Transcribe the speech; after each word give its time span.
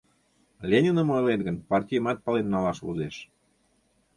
Лениным 0.69 1.07
ойлет 1.15 1.41
гын, 1.47 1.57
партийымат 1.69 2.17
пален 2.25 2.47
налаш 2.53 2.77
возеш. 2.85 3.15